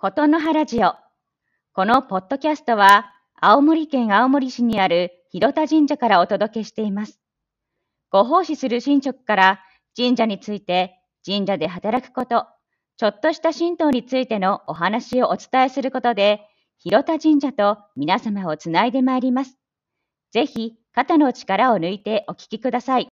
[0.00, 0.94] ことの葉ラジオ。
[1.72, 7.18] このポッドキャストは、青森県青森市にある広田神社からお届けしています。
[8.08, 9.60] ご奉仕する神職から
[9.96, 10.94] 神社について、
[11.26, 12.46] 神社で働くこと、
[12.96, 16.42] ちょっとした神道についてのお話をお伝えすることで、
[16.78, 19.58] 広田神社と皆様をつないでまいります。
[20.30, 23.08] ぜひ、肩の力を抜いてお聞きください。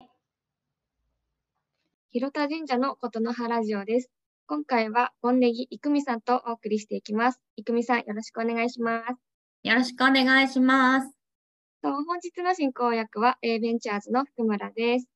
[2.12, 4.12] 広田神社のことの葉ラジオです。
[4.48, 7.42] 今回は、ボンネギいくみさんとお送りしていきます。
[7.56, 9.16] いくみさん、よろしくお願いします。
[9.64, 11.10] よろしくお願いします。
[11.82, 15.08] と本日の進行役は、A ベンチャーズの福村です。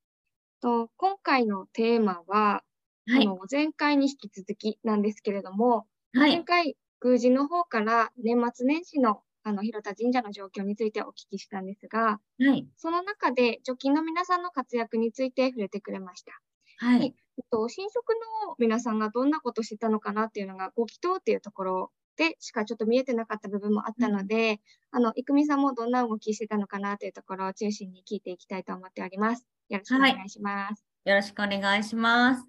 [0.64, 2.64] と今回のテーマは、
[3.08, 3.28] はい。
[3.28, 6.32] あの前回に引き続きなんですけれども、はい。
[6.32, 12.68] 前回、宮司の方から年末年始のあの広田神社の状況についてお聞きしたんですが、はい。
[12.78, 16.32] その中で除菌の皆さんの活躍について触れてくれました。
[16.80, 17.14] はい。
[17.52, 18.16] と、新職の
[18.58, 24.60] 皆さんがどんなことしてたのかなっていうのが、ご祈祷っていうところでしかちょっと見えてなかった部分もあったので、
[24.92, 29.46] あの、いくみさんもどんな動きしてたのかなというところを中心に聞いていきたいと思っております。
[29.70, 30.86] よろしくお願いします。
[31.06, 32.46] よろしくお願いします。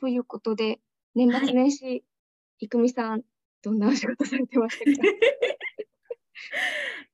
[0.00, 0.80] ということで、
[1.14, 2.04] 年末年始、
[2.58, 3.22] いくみさん、
[3.62, 5.08] どんなお仕事されてましたか？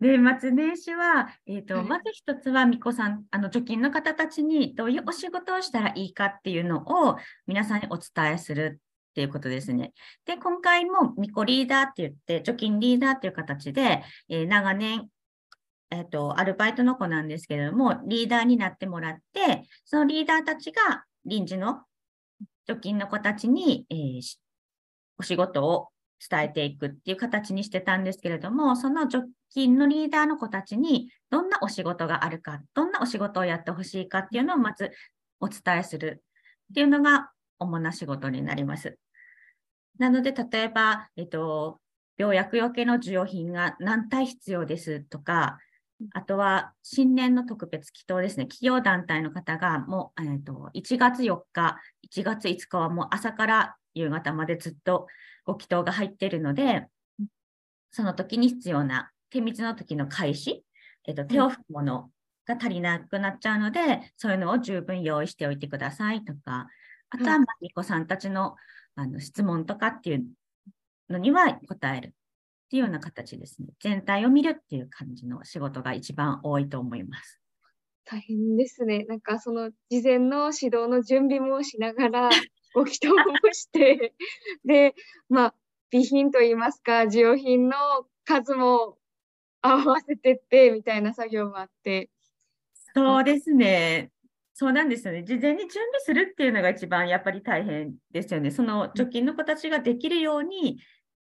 [0.01, 9.93] 年末年始は、えっ、と、はいまず一つは、みこさん、あの、貯金の方たちにどういうお仕事をしたらいいかっていうのを皆さんにお伝えするっていうことですね。
[10.25, 15.09] で、今回もみこリーダーって言って、貯金リーダーっていう形で、えー長年、
[15.91, 21.83] えっ、と、アルバイトの子なんですけれども、リーダーになってもらって、そのリーダーたちが臨時の
[22.69, 24.39] 貯金の子たちに、えーし
[25.21, 25.89] お仕事を
[26.31, 34.92] 伝えていくっていう形にしてたんですけれども、その貯金のリーダーの子たちにどんなお仕事があるか、どんなお仕事をやってほしいかっていうのをまず
[35.41, 36.22] お伝えする
[36.70, 38.98] っていうのが主な仕事になります。
[39.98, 41.81] なので、例えば、えっと、
[42.16, 45.59] 病薬よけの需要品が何体必要ですとか、
[46.12, 48.47] あとは新年の特別祈祷ですね。
[48.47, 51.78] 企業団体の方がもう、えっと1月4日、
[52.12, 55.09] 1月5日はもう朝から夕方までずっと
[55.44, 56.86] ご祈祷が入っているので、
[57.91, 60.65] その時に必要な手水の時の開始、
[61.06, 62.11] えっと、手を拭くもの
[62.47, 66.69] が足りなくなっちゃうので、そういうのを十分用意しておいてくださいとか、
[67.11, 68.56] あとは、はいまあ、みこさんたちの
[68.94, 70.25] あの質問とかっていう
[71.09, 72.11] のには答えるっ
[72.71, 73.69] ていうような形ですね。
[73.81, 77.41] 全体を見るっていう感じの仕事が一番多いと思います。
[78.05, 79.05] 大変ですね。
[79.05, 82.31] なんかその事前の指導の準備もしながら、
[82.75, 84.15] ご祈祷もして、
[84.65, 84.95] で、
[85.28, 85.55] まあ、
[85.91, 87.77] 備品といいますか、需要品の
[88.25, 88.97] 数も
[89.63, 92.11] 合わせてって、みたいな作業もあって、
[92.95, 94.11] そうですね。
[94.55, 95.23] そうなんですよね。
[95.23, 98.51] 事前に準備するっていうのが一番やっぱり大変ですよね。
[98.51, 100.81] その貯金の子たちができるように、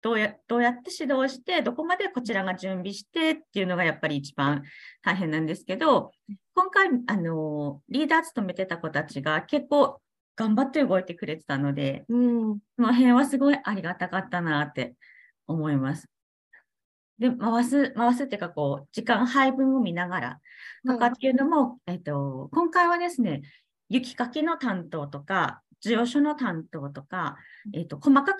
[0.03, 4.63] どうやどうやって指導して、どこまでこちらが準備してっていうのがやっぱり一番
[5.03, 6.13] 大変なんですけど、
[6.55, 10.03] 今回、あの、リーダー務めてた子たちが結構
[10.37, 14.95] 頑張って動いてくれてたので、うん、その辺はすごいありがたかったなって
[15.47, 16.09] 思います。
[17.19, 20.41] で、回す、回すっていうか、こう、時間配分を見ながら
[20.87, 23.43] とかっていうのも、えっと、今回はですね、
[23.89, 27.37] 雪かきの担当とか、需要書の担当とか、
[27.73, 28.39] えっと、細かく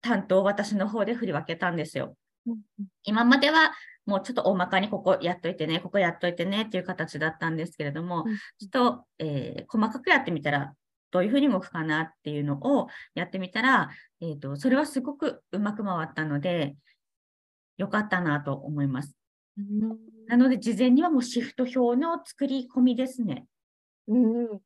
[0.00, 2.16] 担当を私の方で振り分けたんですよ。
[2.46, 2.60] うん
[3.04, 3.72] 今までは
[4.06, 8.36] もうちょっと大まかにここやっといてね、ここやっといてねっていう形だったんですけれども、うん。
[8.36, 10.74] ちょっと、えー細かくやってみたら、
[11.10, 13.90] どういうふうに動くかなっていうのをやってみたら、
[14.20, 16.76] えーと、それはすごくうまく回ったので、
[17.76, 19.16] よかったなと思います。
[19.58, 23.46] うんなので、事前にはもうシフト表の作り込みですね。
[24.08, 24.60] うん、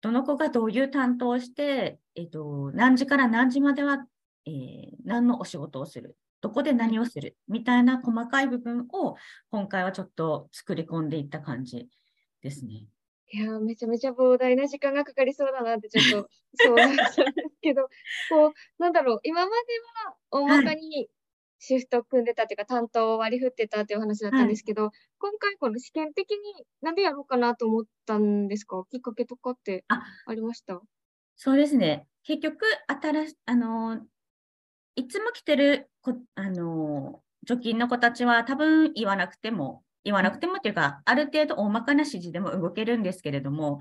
[0.00, 4.06] どの子がどういう担当をして、えっと、何時から何時までは、
[4.46, 9.16] えー何のお仕事をする、どこで何をする、みたいな細かい部分を
[9.50, 11.88] 今回はちょっと作り込んでいった感じ
[12.42, 12.86] ですね。
[13.32, 17.88] いやー、めちゃめちゃ膨大な時間がかかりそうだなってちょっとそうなっちゃうんですけど、
[18.30, 19.52] こう、なんだろう、今まで
[20.06, 21.08] は大まかに
[21.66, 26.36] シフト組んでたっていうか、担当を割り振ってたっていうお話だったんですけど、今回この試験的に
[26.82, 28.84] なんでやろうかなと思ったんですか？
[28.90, 30.80] きっかけとかってあありました？
[31.36, 32.06] そうですね。
[32.22, 34.00] 結局、新し、あのー、
[34.96, 43.80] いつも来てるこ、あのー、貯金の子たちは多分言わなくても、言わなくてもっていうか、ある程度大まかな指示でも動けるんですけれども、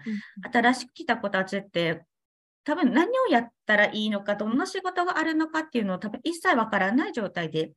[0.51, 2.03] 新しく来た子たちって、
[2.63, 7.73] 多分何をやったらいいのか、どんな仕事があるのかっていうのを多分一切わからない状態で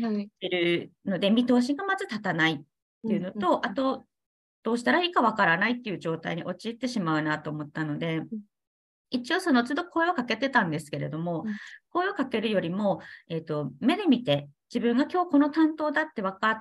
[0.00, 0.30] はい。
[0.40, 2.58] いるので、見通しがまず立たないっ
[3.06, 4.04] ていうのと、うんうんうんあと、
[4.62, 8.22] どうしたらいいかわからないっていう状態に陥ってしまうなと思ったので、
[9.10, 11.54] 一応その都度声をかけてたんですけれども、うん
[11.90, 13.00] 声をかけるよりも、
[13.30, 16.60] えーと、目で見て自分が今日この担当だって分かっ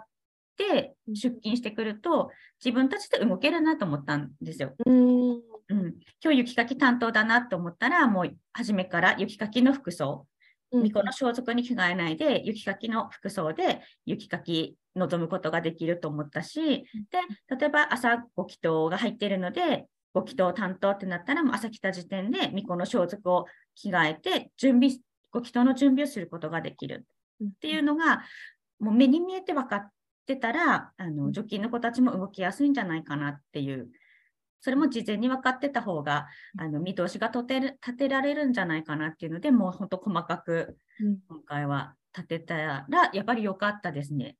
[0.55, 2.29] てうん出勤してくると、
[2.63, 4.73] 自分たちで動けるなと思ったんですよ。
[4.85, 5.41] うん。
[5.69, 10.27] うん、今日雪かき担当だなと思ったら、もう初めから雪かきの服装、
[10.71, 16.85] 巫女の装束に着替えないで、雪かきの服装で雪かき臨むことができると思ったし、で、
[17.57, 23.45] 例えば朝ご祈祷が入っているので、ご祈祷担当ってなったら、もう朝来た時点で巫女の装束を
[23.75, 24.91] 着替えて、準備、
[25.31, 27.05] ご祈祷の準備をすることができる。
[27.43, 28.23] っていうのが、
[28.79, 29.89] もう目に見えて分かっ
[30.25, 33.89] てたら、あの除菌の子たちも動きやすいんじゃないかなっていう、
[34.65, 36.25] それも事前に分かってた方が、
[36.57, 44.37] あの見通しが立てる立てられるんじゃないかなっていうので、もう本当細かくうん今回は立てたら、やっぱり良かったですね。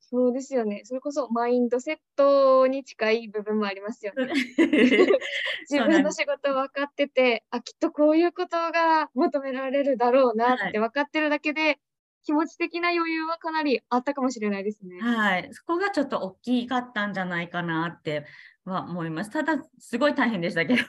[0.00, 0.80] そうですよね。
[0.84, 4.32] それこそマインドセットに近い部分もありますよね。
[5.68, 11.78] 自分の仕事分かってて、あ、きっとこういうことが求められるだろうなって分かってるだけで、
[12.26, 15.00] 気持ち的な余裕はかなりあったかもしれないですね。
[15.00, 18.26] はい、そこがちょっと大きかったんじゃないかなって
[18.72, 19.30] は思います。
[19.30, 20.82] ただ、すごい大変でしたけど。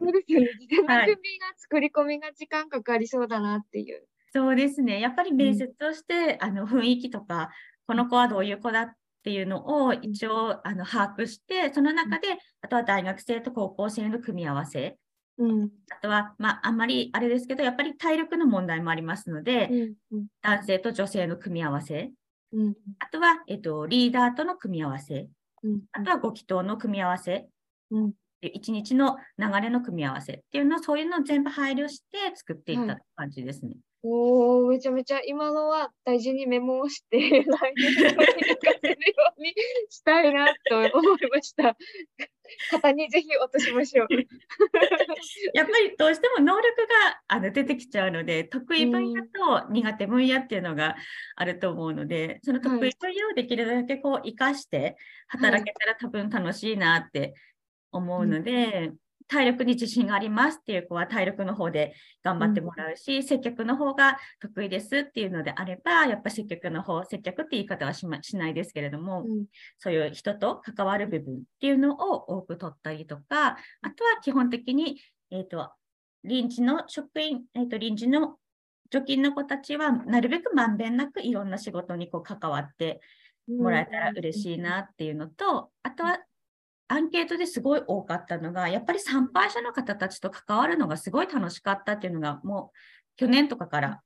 [0.00, 0.54] そうですよね。
[0.54, 4.06] 事前はいの準備が作り込みが時間かかりそうだなっていう。
[4.32, 5.00] そうですね。
[5.00, 7.50] やっぱり面接をして、あの雰囲気とか、
[7.86, 8.92] この子はどういう子だっ
[9.22, 12.28] ていうのを一応あの把握して、その中で、
[12.60, 14.98] あとは大学生と高校生の組み合わせ、
[15.36, 15.70] うん。
[15.90, 19.94] あとは、まあ、あんまりあれですけど、やっぱり体力の問題もありますので、うん。
[20.10, 20.26] うん。
[20.42, 22.12] 男性と女性の組み合わせ、
[22.52, 22.74] うん。
[23.00, 25.30] あとは、えっと、リーダーとの組み合わせ、うん。
[25.92, 27.48] あとはご祈祷の組み合わせ、
[27.90, 28.12] うん。
[28.40, 33.76] 一日の流れの組み合わせっていうのを、そういうのを全部配慮して作っていっはいた感じですね。
[34.06, 37.18] おー、めちゃめちゃ今のは大事にメモをして、
[37.48, 39.54] 来年のに活かせるように
[39.88, 41.74] したいなと思いました。
[42.70, 44.08] 型にぜひ落としましょう。
[45.54, 50.96] やっぱりどうしても能力があの出てきちゃうので、得意分野と苦手分野っていうのが
[51.36, 54.98] あると思うので、その得意分野をできるだけこう活かして
[55.28, 57.32] 働けたら多分楽しいなって
[57.90, 58.92] 思うので、
[59.28, 69.46] 体力に自信がありますっていう子は体力の方で頑張ってもらうし、接客の方が得意ですっていうのであれば、やっぱ接客の方、接客って言い方はし,、ま、しないですけれども、うん。
[69.78, 75.00] そういう人と関わる部分っていうのを多く取ったりとか、あとは基本的に、
[75.30, 75.70] えっ、と、
[76.22, 78.36] 臨時の職員、えっ、と、臨時の
[78.90, 83.00] 除菌の子たちは、なるべくまんべんなくいろんな仕事にこう関わって
[83.48, 86.18] もらえたら嬉しいなっていうのと、あとは、
[86.94, 92.78] アンケートですごい多かったのが、やっぱり参拝者の方たちと関わるのがすごい楽しかったっていうのが、もう
[93.16, 94.02] 去年とかから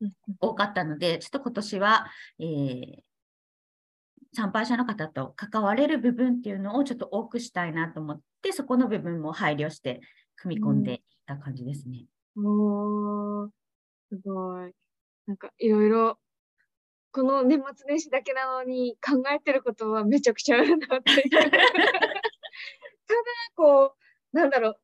[0.00, 2.06] うん多かったので、ちょっと今年は、
[2.38, 3.08] えー
[4.34, 10.00] 参拝者の方と関われる部分っていうのをちょっと多くしたいなと思って、そこの部分も配慮して
[10.36, 12.04] 組み込んでいった感じですね。
[12.36, 13.48] おー、
[14.10, 14.72] すごい。
[15.26, 16.18] なんかいろいろ、
[17.12, 21.30] この年末年始だけなのに考えてることはめちゃくちゃあるなっていう。
[21.30, 21.50] ただ、
[23.56, 23.94] こ
[24.32, 24.76] う、なんだろう、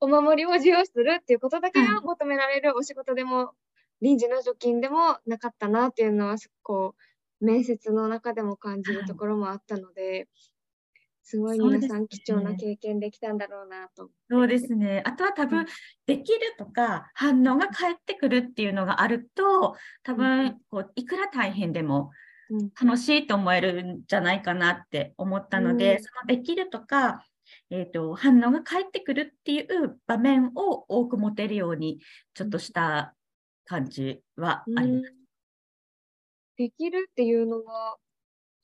[0.00, 3.52] お守りを授与するっていうことだけが求められるお仕事でも、
[4.00, 6.94] 臨時の除菌でもなかったなっていうのは、こ
[7.40, 10.28] う、面接の中でも感じるところもあったので、
[11.30, 14.08] すごい皆さん貴重な経験できたんだろうなと。
[14.30, 15.02] そうですね。
[15.04, 15.66] あとは多分、
[16.06, 22.12] できるとか反応が返ってくるっていうのがあると、多分こういくら大変でも
[22.48, 27.22] うん楽しいと思えるんじゃないかなって思ったので、うんそのできるとか、
[27.68, 32.00] えー、と反応が返ってくるっていう場面を多く持てるように
[32.32, 33.14] ちょっとした
[33.66, 35.14] 感じはあります。
[36.56, 37.98] できるっていうのは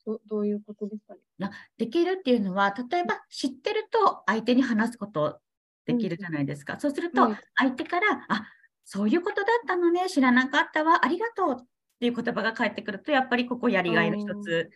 [0.05, 1.49] どどういうことですかね？
[1.77, 5.39] できるっていうのは、例えば知ってると相手に話すこと
[5.85, 6.79] できるじゃないですか。
[6.79, 7.37] そうするとはい。
[7.55, 8.45] 相手から、あ
[8.83, 11.65] そういうことだったのね、知らなかったわ、ありがとうっ
[11.99, 14.69] ていう言葉が返ってくると、やっぱりここやりがいの一つ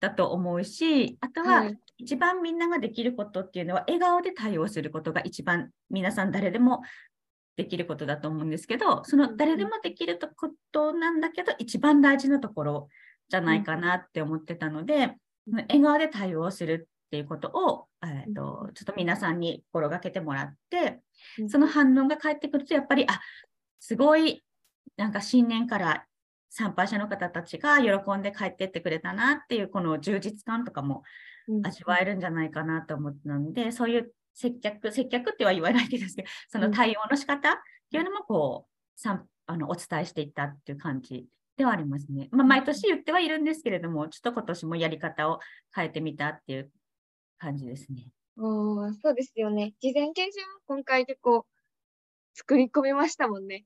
[0.00, 1.78] だと思うし、あとははい。
[1.98, 6.80] 一番みんなができることっていうのは、笑顔で対応することが一番皆さん誰でも
[7.56, 12.88] できることだと思うんですけど、その誰でもできるとことなんだけど、一番大事なところ
[13.32, 15.16] じゃないかなって思ってたので、
[15.50, 21.00] 笑顔で対応するっていうことを、えーとちょっと皆さんに心がけてもらって、
[21.48, 23.20] その反応が返ってくると、やっぱり、あ
[23.80, 24.44] すごい、
[24.98, 26.04] なんか新年から
[26.50, 31.02] 参拝者の方たちが喜んで帰ってってくれたなっていう、この充実感とかも
[31.48, 31.66] うん。
[31.66, 37.56] 味わえるんじゃないかなと思ったので、そういう接客、接客っては言わないですけど、その対応の仕方っ
[37.90, 41.26] ていうのもこう、さんあのお伝えしていったっていう感じ
[41.62, 42.28] ではありますね。
[42.32, 45.38] まあ、毎年言ってはいるんですけれども、ちょっと今年もやり方を
[45.72, 46.72] 変えてみたっていう
[47.38, 48.08] 感じですね。
[48.36, 49.74] あーそうですよね。
[49.80, 51.46] 事前研修も今回結構
[52.34, 53.64] 作り込みましたもんね。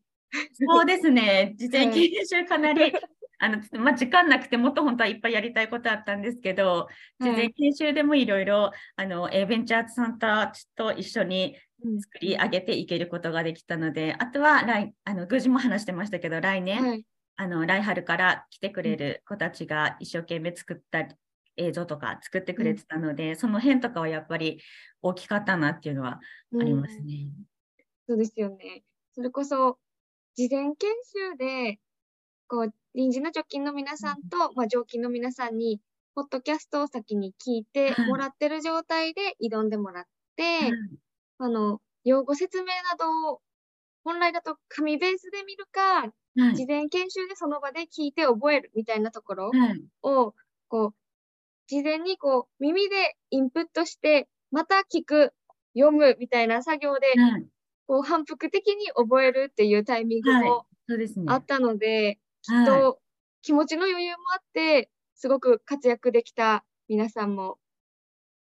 [0.52, 1.54] そうですね。
[1.56, 2.92] 事前研修かなり、
[3.38, 6.88] あの、まあ、時間なくてもっと本当はいっぱいやりたいことあったんですけど、
[7.18, 11.56] 事前研修でもいろいろ、あの、ベンチャーズさんたちと一緒に
[12.00, 17.06] 作り上げていけることができたので、あとは来、あの、宮司も話してましたけど、来年、はい。
[17.36, 21.06] あの、来春から来てくれる子たちが一生懸命作った
[21.56, 24.60] 映像とか作ってくれてたので、その辺とかはやっぱり
[25.02, 26.20] 大きかったなっていうのは
[26.58, 27.06] ありますうん。
[27.06, 27.28] ね。
[28.08, 28.84] そうですよね。
[29.14, 29.78] それこそ、
[30.34, 31.80] 事前研修で、
[32.48, 35.80] こう、臨時の貯金の皆さんと、まあ、常勤の皆さんに、
[36.14, 40.04] ポッドキャストを先に聞いてはいもらってる状態で挑んでもらっ
[40.36, 40.72] て、はい
[41.38, 43.42] あの、用語説明などを、
[44.04, 50.34] 本来だと紙ベースで見るか、はい事前研修でその場で聞いて覚えるみたいなところはいを、
[50.68, 50.94] こう、
[51.66, 55.32] 事前にこう、耳でインプットして、また聞く、
[55.74, 57.46] 読むみたいな作業で、はい
[57.86, 60.66] こう、反復的に覚えるっていうタイミングはいも。
[61.26, 63.00] あったので、はいと、
[63.42, 67.58] 気持ちの余裕もあって、すごく活躍できた皆さんも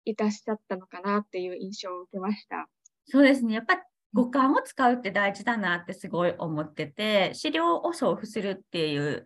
[0.04, 2.68] いらっしゃったのかなっていう印象を受けました。
[3.06, 3.54] そうですね。
[3.54, 9.24] やっぱ五感を使うって大事だなってすごい思ってて、資料を送付するっていう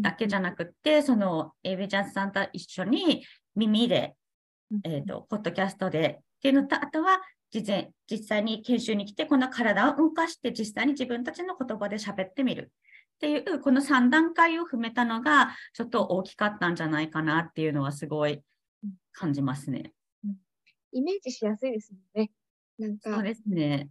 [0.00, 3.24] だけじゃなくって、そのエビジャンスさんと一緒に
[3.54, 4.14] 耳で、
[4.84, 12.72] えっ、と、ポッドキャストでっていうのと、あとは事前、実際に研修に来て、この体を動かして実際に自分たちの言葉で喋ってみる
[13.16, 18.42] っていう、この3段階を踏めたのが、ちょっと大きかったんじゃないかなっていうのはすごい
[19.12, 19.92] 感じますね。
[20.92, 22.30] イメージしやすいですもんね。
[22.78, 23.88] なんか、そうですね。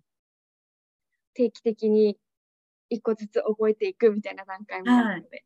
[1.33, 2.17] 定期的に
[2.89, 5.43] 一個ずつ覚えていくみたいな段階もあるので。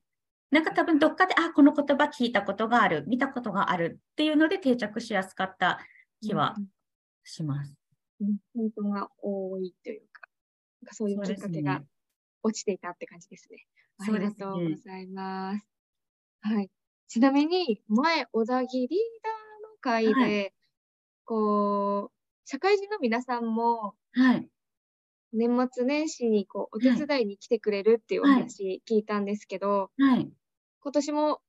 [0.51, 5.79] なんか多分どっかで、あ、この言葉聞いたことがある、見たことがあるっていうので定着しやすかった
[6.22, 6.67] 気はうん
[7.24, 7.75] します。
[8.22, 10.22] うん本当が多いというか、
[10.82, 11.86] なんかそういうきっかけがね。
[12.44, 13.65] 落ちていたって感じですね。
[14.00, 14.75] あそうですりがとうごね。
[14.86, 15.67] ざいます。
[16.41, 16.72] はい。
[17.08, 20.29] ちなみに、前、小田切リーダーの会はい。
[20.29, 20.53] で、
[21.25, 24.50] こう、社会人の皆さんも、はい。
[25.34, 27.07] 年末年始にこうお手はい。
[27.07, 28.41] 伝いに来てくれるっていうおはい。
[28.41, 30.31] 話聞いたんですけど、はい。
[30.81, 31.41] 今年も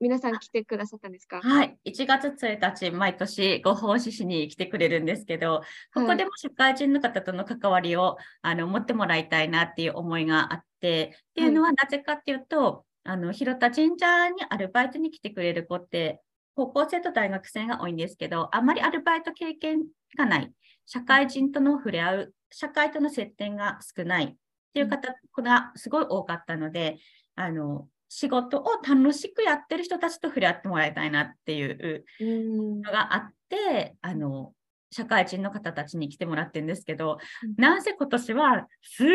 [0.00, 1.40] 皆さん来てくださったんですか？
[1.40, 1.78] はい。
[1.84, 5.62] 1月1日、毎年ご奉仕しに来てくれるんですけど、
[5.94, 6.16] ここはい。
[6.16, 11.54] でも社会人の方との関わりをあの持ってもらいたいなっていう思いがあって、っていうはい。
[11.54, 16.20] のはなぜかっていうと、あの、広田神社にアルバイトに来てくれる子って、
[16.56, 19.84] 高校生と大学生が多いんですけど、あんまりアルバイト経験
[20.16, 20.52] がない、
[20.86, 24.36] 社会人との触れ合う、社会との接点が少ないっ
[24.72, 26.98] ていう方がすごい多かったので、
[27.34, 32.04] あの、仕事を楽しくやってる人たちと触れ合ってもらいたいなっていう。
[32.20, 34.54] のがあって、あの、
[34.92, 39.08] 社会人の方たちに来てもらってるんですけど、うんなんせ今年はすっ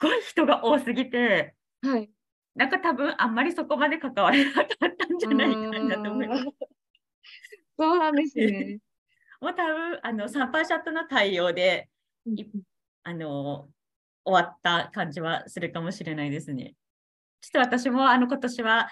[0.00, 2.10] ごい人が多すぎて、はい。
[2.56, 4.66] なんか多分あんまりそこまで関われなかっ
[4.98, 6.44] たんじゃないかなと思います。
[7.78, 8.80] そうなんですね。
[9.40, 11.88] もう多分あのサンパーシャットの対応で
[12.26, 12.50] うんい
[13.04, 13.68] あの
[14.24, 16.74] 終わった感じはするかもしれないですね。
[17.40, 18.88] ちょっと私もあの今年は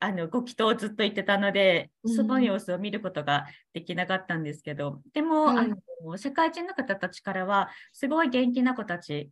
[0.00, 9.30] あのご祈祷をずっと言ってたので、その様子を見ることができなかったんですけど、でも、はいあの社会人の方たちからはすごい元気な子たち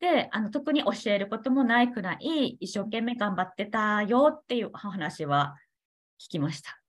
[0.00, 5.56] で、あの特に教えることもないくらい一生懸命頑張ってたよっていう話は
[6.20, 6.80] 聞きました。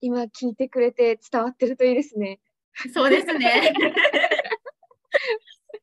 [0.00, 2.38] 今聞いてくれて伝わってるといいですね。
[2.92, 3.72] そうですね。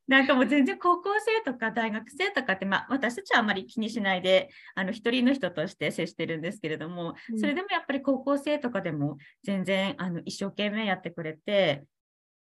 [0.06, 11.84] なんかもう全然高校生とか大学生とかって、まあ、私たちはあまり気にしないであの一人の人として接してるんですけれども、うんそれでもやっぱり高校生とかでも全然あの一生懸命やってくれて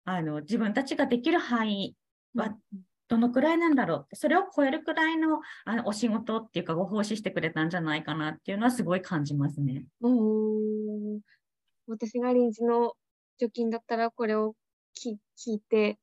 [0.06, 1.96] あの自分たちができる範囲
[2.36, 2.56] は
[3.08, 9.86] どのくらいなんだろうってそれを超えるくらいのあのお仕事っていうかご奉仕してくれたんじゃないかなっていうのはすごい感じますね。
[10.02, 11.20] うーん。
[11.88, 12.94] 私が臨時の
[13.42, 14.54] 貯金だったらこれを
[14.94, 15.98] き聞いて、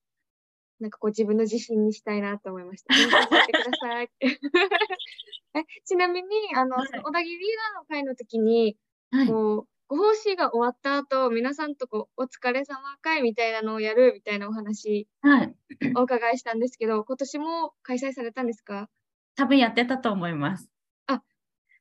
[0.80, 2.94] なんかこう自分の自信にしたいなと思いました。
[3.46, 4.10] てください。
[4.20, 7.38] えちなみに、あの、小田切リー
[7.74, 8.76] ダーの会の時に、
[9.10, 15.54] はい、こう、ご奉仕が終わった後、皆さんとこう、お疲れ様会みたいなのをやるみたいなお話はい、
[15.96, 18.90] お伺いしたんですけど、今年も開催されたんですか？
[19.36, 20.68] 多分やってたと思います。
[21.06, 21.22] あ、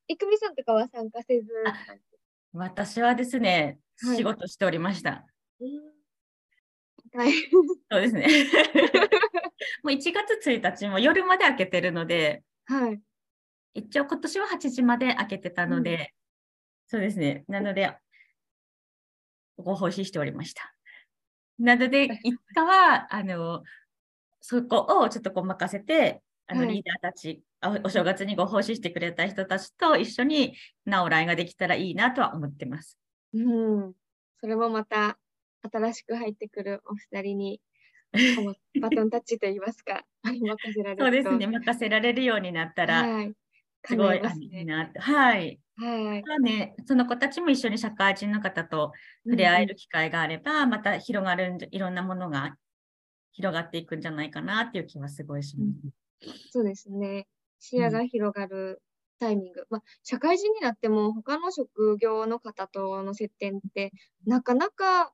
[0.08, 1.52] いくみさんとかは参加せず。
[2.54, 5.26] 私はですね、はい仕事しておりました。
[5.62, 5.95] うん
[7.16, 7.44] 大変。
[7.92, 8.28] そうですね。
[9.84, 13.02] もう1月1日も夜まで開けてるので、はい。
[13.74, 16.14] 一応今年は8時まで開けてたので、
[16.88, 17.46] そうですね。
[17.48, 17.96] なので、
[19.58, 20.74] ご奉仕しておりました。
[21.58, 23.64] なので、5日は、あの、
[24.42, 30.56] そこをちょっとこう任せて、あのはいリーダーたち、あお正月にご奉仕してくれた人たちと一緒に
[30.86, 33.00] 直来ができたらいいなとは思ってます。
[33.34, 33.94] うん。
[34.40, 35.18] それもまた
[35.72, 37.62] 新しく入ってくるお二人に
[38.80, 41.08] バトンタッチといいますか、任せられると。
[41.08, 43.36] そうですね、任せられるようになったら、はい。
[43.86, 44.36] すごいね。
[44.52, 45.00] いいなって。
[45.00, 45.62] はい。
[45.76, 46.28] はい。
[46.28, 48.94] まあね、その子たちも一緒に社会人の方と
[49.30, 52.58] 触れ合える機会があれば、また広がるんじゃ、いろんなものが
[53.34, 55.90] 広がっていくんじゃないかなっていう気はすごいします。
[56.50, 57.28] そうですね。
[57.60, 58.82] 視野が広がる
[59.20, 59.66] タイミング。
[59.70, 63.92] まあ、社会人になっても他の職業の方との接点って
[64.26, 65.14] なかなか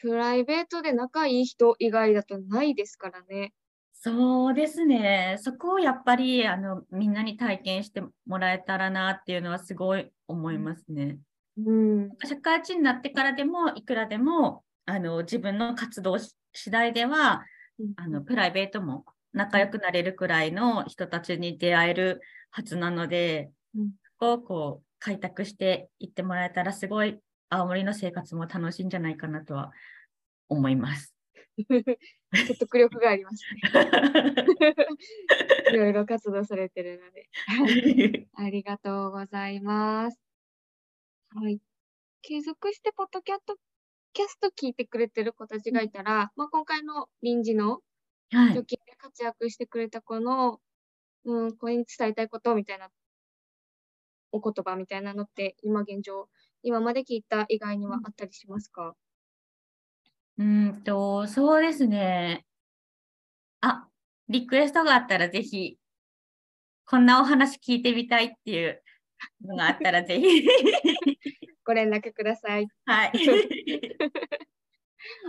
[0.00, 3.52] プライベートで仲いい人以外だとないですからね。
[3.92, 5.36] そうですね。
[5.40, 11.18] そこをやっぱりあのみんなに体験してもらえたらなっていうのはすごい思いますね。
[11.56, 12.10] うん。
[12.24, 17.44] 社会人になってからでもいくらでもあの自分の活動し次第では
[17.96, 23.90] あのプライベートも仲良くなれるくらいの人たちに出会えるはずなので、うん
[24.20, 29.70] そこをこう開拓していってもらえたらすごい青森の生活も楽しいんじゃないかなとは
[30.48, 31.14] 思います。
[32.34, 33.60] 説得力がありますね。
[35.72, 37.28] いろいろ活動されてるので。
[37.46, 40.20] はいありがとうございます。
[41.30, 41.60] はい。
[42.22, 43.56] 継続してポッドキャスト
[44.12, 47.82] キャスト聞いてくれてる子たちがいたら、まあ、今回の臨時の
[48.30, 50.60] はい貯金で活躍してくれた子の、
[51.24, 52.90] うん、これに伝えたいことみたいな
[54.32, 56.28] お言葉みたいなのって今現状、
[56.62, 58.94] 今まで聞いた以外にはあったりしますか？
[60.38, 62.44] うーんと、そうですね。
[63.60, 63.88] あ、
[64.28, 65.78] リクエストがあったらぜひ、
[66.84, 68.82] こんなお話聞いてみたいっていう
[69.42, 70.46] のがあったらぜひ。
[71.64, 72.68] ご連絡ください。
[72.86, 73.12] はい。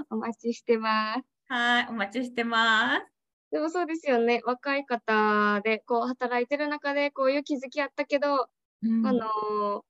[0.09, 1.23] お待ちしてます。
[1.47, 3.05] はい、お待ちしてます。
[3.51, 4.41] でもそうですよね。
[4.45, 8.47] 若い方でこう働いてる中でこういう気づきあったけど、
[8.83, 9.88] うんあのー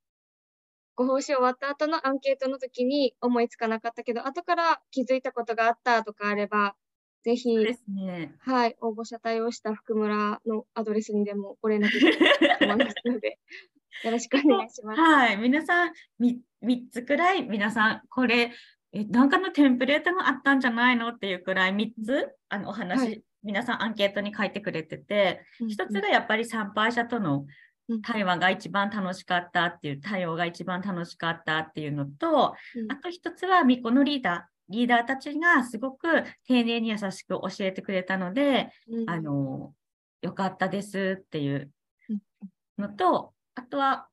[1.00, 6.76] ご奉仕終わった後のアンケートの時に思いつかなかったけど、後から気づいたことがあったとかあれば、
[7.24, 8.36] ぜひ、ね。
[8.40, 13.40] はい、応募者対応した福村のアドレスにでもご連絡いただきたいと思いますので、
[14.04, 15.00] よろしくお願いします。
[15.00, 18.52] はい、皆さんみ3つくらい、皆さん、これ、
[18.92, 27.48] え、なんかのテンプレートがあったんじゃないのっていうくらい3つ、あのお話、はい皆さんアンケートに書いてくれてて、うん一つがやっぱり参拝者とのうん
[28.04, 39.74] 対話が一番楽しかったっていう、対応が一番楽しかったっていうのと、うんあと一つは巫女のリーダー、リーダーたちがすごく丁寧に優しく教えてくれたので、うんあの、
[40.22, 41.72] よかったですっていう
[42.10, 42.20] うん
[42.78, 44.08] のと、あとは、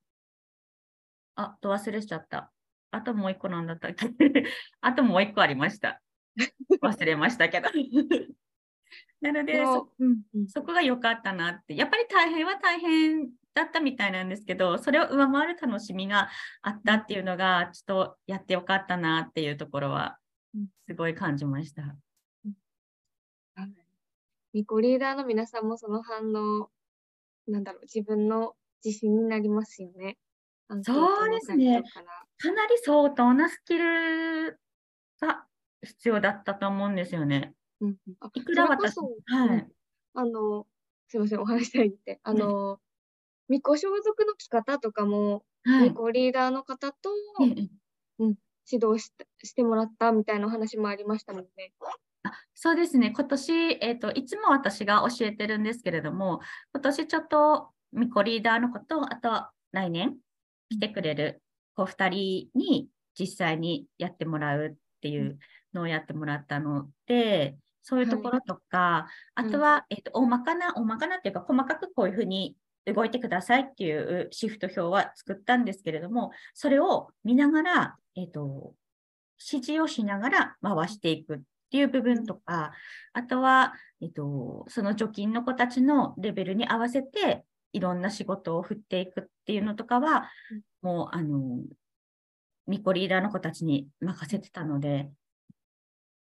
[1.35, 2.51] あ、あと忘れしちゃった。
[2.91, 4.07] あともう一個なんだったっけ？
[4.81, 6.01] あともう一個ありました。
[6.83, 7.69] 忘れましたけど。
[9.21, 11.75] なのでそ、うんうんそこが良かったなって。
[11.77, 16.29] やっぱり大変は大変だったみたいなんですけど、それを上回る楽しみが
[16.63, 20.19] あったっていうのが、ちょっとやってよかったなっていうところは
[20.55, 21.83] うん、すごい感じました。
[21.83, 23.73] はい
[24.53, 26.71] ミコリーダーの皆さんもその反応、
[27.47, 30.17] なんだろう、自分の自信になりますよね。
[30.83, 31.83] そうですね
[32.39, 34.59] かなり相当なスキル
[35.21, 35.45] が
[35.83, 37.55] 必要だったと思うんですよね。
[37.81, 39.07] うんうんあいくら私、は
[39.47, 39.73] いうん。
[40.15, 40.67] あの、
[41.09, 42.21] すいません、お話したいって。
[42.23, 42.81] あの、
[43.49, 45.91] ミコ装束の着方とかも、はい。
[45.91, 47.11] ミコリーダーの方と
[47.43, 47.69] ええ
[48.71, 49.13] 指導し
[49.45, 51.73] してもらったみたいなお話もありましたもんね。
[52.25, 56.41] あそうですね、今年、えーと、いつも私が教えてるんですけれども、
[56.75, 60.17] 今年ちょっとミコリーダーのこと、あとは来年
[60.71, 61.43] 来てくれる
[61.75, 65.39] 子2人に実際にやってもらうっていう
[65.73, 69.07] のをやってもらったので、そういうところとか、
[69.37, 78.75] あとは、えーと大まかな、大まかなっていうか、細かくこういうふうに動いてくださいっていうシフト表は作ったんですけれども、それを見ながら、えーと、
[79.39, 81.39] 指示をしながら回していくっ
[81.71, 82.73] ていう部分とか、
[83.13, 90.31] あとは、えっと、その貯金の子たちのレベルに合わせて、いろんな仕事を振っていくっていうのとかは、
[90.81, 91.63] もう、あの、
[92.67, 95.11] ミコリーダーの子たちに任せてたので、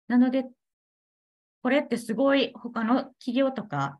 [0.08, 0.46] なので、
[1.62, 4.00] これってすごい他の企業とか、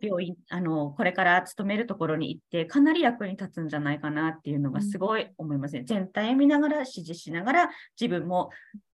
[0.00, 5.84] 病院、あの、これから勤めるところに行って、かなり役に立つんじゃないかなっていうのがすごい思いますね。
[5.84, 7.70] 全体を見ながら、指示しながら、
[8.00, 8.50] 自分も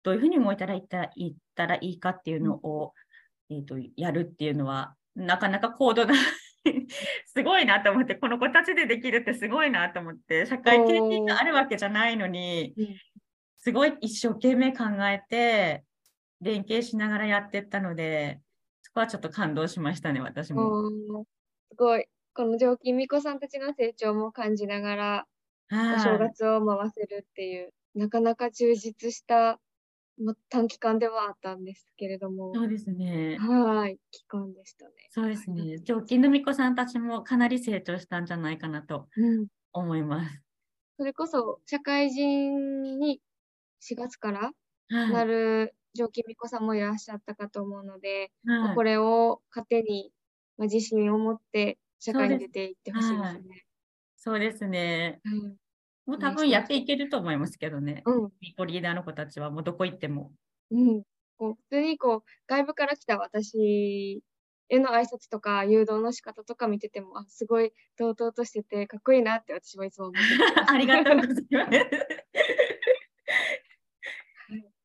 [0.04, 2.94] どういうふうに動いたらいったいったらいいかっていうのを、
[3.50, 6.14] えー、とやるっていうのは、なかなか高度な
[7.26, 12.88] すごいなと思って、この子たちでできるってすごいなと思って、社会経験があるわけじゃないのにうん、
[13.58, 15.84] すごい一生懸命考えて、
[16.42, 18.47] 連携しながらやってったので、そ
[18.98, 20.80] こはちょっと感動しましたね、私も。
[21.70, 22.06] すごい。
[22.34, 25.28] この常勤巫女さんたちの成長も感じながら、
[25.90, 26.34] お正はい。
[26.34, 29.62] 月を回せるっていう、なかなか充実した、
[30.18, 33.48] ま、短期間ではあったんですけれども、そうですね。
[33.48, 34.94] はい、期間でしたね。
[35.10, 35.80] そうですね。
[35.80, 39.48] 常勤の巫女さんたちもかなり成長したんじゃないかなとうん。
[39.74, 40.44] 思います。
[41.00, 43.22] それこそ、社会人に
[43.80, 44.52] 4月から
[44.90, 45.14] はい。
[45.14, 50.12] なる常勤巫女さんもいらっしゃったかと思うので、まあはいこれを糧に、
[50.58, 53.66] まあ、自信を持って社会に出ていってほしいですね。
[54.16, 55.20] そうですね。
[55.26, 55.56] うん
[56.08, 58.02] もう多分やっていけると思いますけどね。
[58.06, 60.32] うんミコリーダーの子たちはもうどこ行っても。
[60.72, 61.04] うん、
[61.38, 64.24] こう普通にこう外部から来た私
[64.70, 70.20] への挨拶とか誘導の仕方とか見ててもあすごい堂々としててかっこいいなって私はいつも思って
[70.60, 70.72] ます。
[70.74, 71.46] ありがとうございます。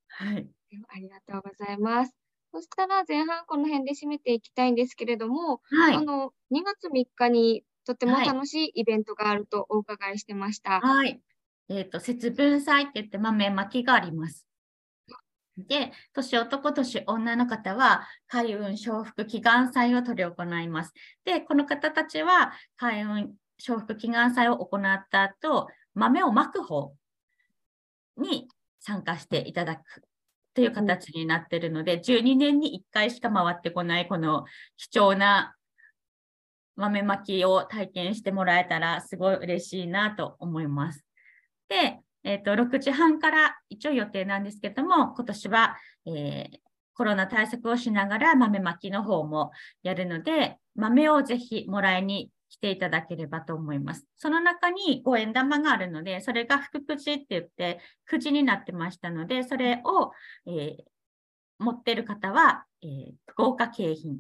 [0.09, 0.49] はい。
[0.89, 2.13] ありがとうございます。
[2.53, 5.95] そしたら前半この辺で締めていきたいんですけれども、はい。
[5.95, 10.81] あの2月3日にとてもはい楽しいイベントがあるとお伺いしてました。
[10.81, 11.21] はい。
[11.69, 14.47] えっ、と、節分祭って言って豆まきがあります。
[15.57, 20.93] で、年男、年女の方は、開運承福祈願祭を執り行います。
[21.25, 26.95] で、この方たちは、開運承福祈願祭を行った後、豆をまく方
[28.17, 28.49] に
[28.81, 30.03] 参加していただく
[30.55, 34.45] という形になっているので、12年に1回しか回ってこない、この
[34.77, 35.55] 貴重な
[36.77, 41.05] 豆まきを体験してもらえたらすごい嬉しいなと思います。
[41.69, 46.59] で、えっと6時半から一応予定なんですけども、今年は、えー
[46.95, 49.51] コロナ対策をしながら豆まきの方も
[49.83, 54.07] やるので、豆をぜひもらいに来ていただければと思います。
[54.19, 60.13] その中に5円玉があるので、それが福くじって言って、くじになってましたので、それを、
[60.47, 60.83] えー
[61.59, 64.19] 持ってる方は、えー豪華景品、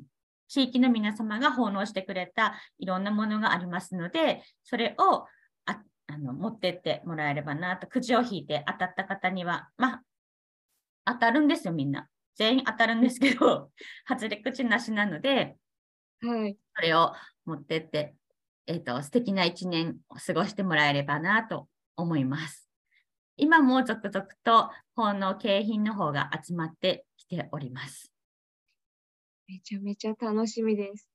[0.48, 5.26] 地域の皆様が奉納してくれたいろんなものがありますので、それを
[5.66, 10.02] ああの持ってってもらえればなと、くじを引いて当たった方には、まあ、
[11.04, 12.08] 当たるんですよ、みんな。
[12.36, 13.72] 全員当たるんですけど、
[14.08, 15.56] 外れ口なしなので、
[16.22, 16.56] はい。
[16.76, 17.12] それを
[17.44, 18.14] 持ってって、
[18.66, 22.68] えっ、と、素敵な一年を過ごしてもらえればなと思います。
[23.36, 28.12] 今も続々と奉納景品の方が集まってきております。
[29.48, 31.08] めちゃめちゃ楽しみです。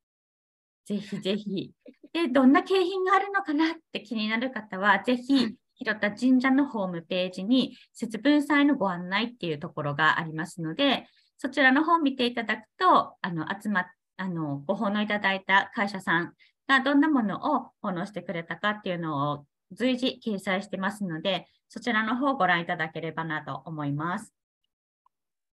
[0.86, 1.72] ぜひぜひ。
[2.14, 11.08] で、どんな景品があるのかなって気になる方は、ぜひ、広田神社のホームページに節分祭のご案内っていうところがありますので、
[11.38, 13.86] そちらの方を見ていただくと、あの、集まっ、
[14.18, 16.34] あの、ご奉納いただいた会社さん
[16.68, 24.34] がどんなものを奉納してくれたかっていうのを随時掲載してますので、そちらの方をご覧いただければなと思います。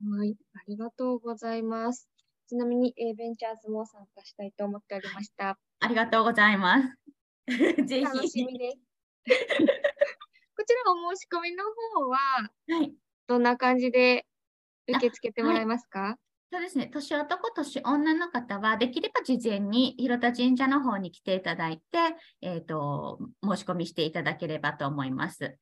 [0.03, 0.35] はい。
[0.53, 2.09] ありがとうございます。
[2.47, 5.57] ちなみに A ベンチャーズも参加したいと思っておりました。
[5.79, 6.97] ありがとうございます。
[7.87, 8.45] ぜ楽しひ。
[8.45, 8.77] みです。
[10.57, 12.17] こちらお申し込みの方は
[12.67, 12.95] はい。
[13.27, 14.25] どんな感じで
[14.87, 16.17] 受け付けてもらえますか？
[16.53, 16.87] そうですね。
[16.87, 21.97] 年男、年女の方は、できれば事前に広田神社の方に来ていただいて、
[22.41, 25.57] えっ、と、申し込みしていただければと思います。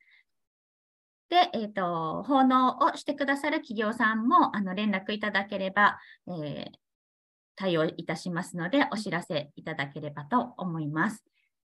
[1.30, 6.65] で、えっ、と、奉納をしてくださる企業さんも、あの、連絡いただければ、えー
[7.62, 11.25] 対応いたしますので、お知らせいただければと思います。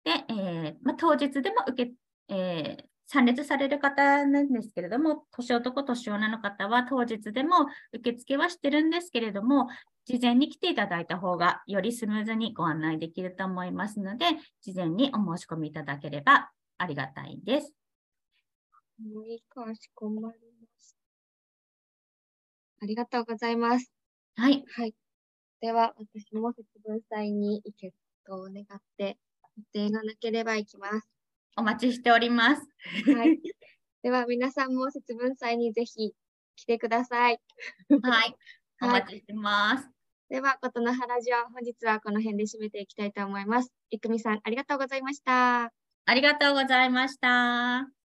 [0.05, 1.93] で、えーまあ、当日でも受け、
[2.29, 9.69] えー参列される方なんですけれども、年男、年女の方は当日でも受付はしてるんですけれども、
[10.07, 14.27] 事前に来ていただいた方がよりスムーズにご案内できると思いますので、
[14.63, 17.75] 事前にお申し込みいただければありがたいです。
[19.05, 20.97] はい、かしこまりました。
[22.81, 23.91] ありがとうございます。
[24.37, 24.65] はい。
[24.77, 24.95] はい。
[25.61, 27.93] では、私も節分祭に行け
[28.27, 29.19] とを願って、
[29.57, 31.09] 予定がなければ行きます。
[31.57, 32.63] お待ちしております。
[33.15, 33.41] はい。
[34.03, 36.13] では、皆さんも節分祭にぜひ
[36.57, 37.41] 来てください。
[38.03, 38.37] はい。
[38.81, 39.89] お はい待ちしてます。
[40.29, 43.73] では、ことの原ジオ、本日はこの辺で締めていきたいと思います。
[43.91, 45.73] いくみさん、ありがとうございました。
[46.05, 48.02] ありがとうございました。